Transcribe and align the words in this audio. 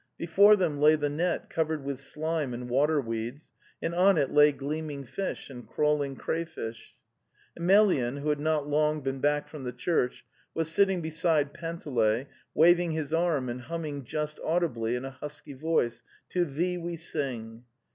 Before 0.17 0.55
them 0.55 0.79
lay 0.79 0.95
the 0.95 1.11
net 1.11 1.47
covered 1.47 1.83
with 1.83 1.99
slime 1.99 2.55
and 2.55 2.67
water 2.67 2.99
weeds, 2.99 3.51
and 3.83 3.93
on 3.93 4.17
it 4.17 4.33
lay 4.33 4.51
gleaming 4.51 5.03
fish 5.03 5.47
and 5.51 5.67
crawling 5.67 6.15
crayfish. 6.15 6.95
Emelyan, 7.55 8.17
who 8.17 8.29
had 8.29 8.39
not 8.39 8.67
long 8.67 9.01
been 9.01 9.19
back 9.19 9.47
from 9.47 9.63
the 9.63 9.71
church, 9.71 10.25
was 10.55 10.71
sitting 10.71 11.01
beside 11.01 11.53
Panteley, 11.53 12.25
waving 12.55 12.93
his 12.93 13.13
arm 13.13 13.47
and 13.47 13.61
humming 13.61 14.03
just 14.03 14.39
audibly 14.43 14.95
in 14.95 15.05
a 15.05 15.11
husky 15.11 15.53
voice:'' 15.53 16.01
To 16.31 16.45
Thee 16.45 16.79
we 16.79 16.95
sing. 16.95 17.65